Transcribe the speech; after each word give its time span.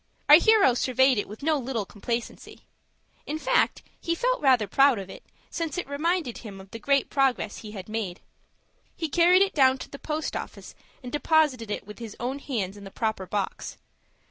Our 0.27 0.37
hero 0.37 0.73
surveyed 0.73 1.19
it 1.19 1.27
with 1.27 1.43
no 1.43 1.59
little 1.59 1.85
complacency. 1.85 2.61
In 3.27 3.37
fact, 3.37 3.83
he 3.99 4.15
felt 4.15 4.41
rather 4.41 4.65
proud 4.65 4.97
of 4.97 5.11
it, 5.11 5.21
since 5.51 5.77
it 5.77 5.87
reminded 5.87 6.39
him 6.39 6.59
of 6.59 6.71
the 6.71 6.79
great 6.79 7.07
progress 7.11 7.57
he 7.57 7.73
had 7.73 7.87
made. 7.87 8.19
He 8.95 9.07
carried 9.07 9.43
it 9.43 9.53
down 9.53 9.77
to 9.77 9.89
the 9.91 9.99
post 9.99 10.35
office, 10.35 10.73
and 11.03 11.11
deposited 11.11 11.69
it 11.69 11.85
with 11.85 11.99
his 11.99 12.15
own 12.19 12.39
hands 12.39 12.77
in 12.77 12.83
the 12.83 12.89
proper 12.89 13.27
box. 13.27 13.77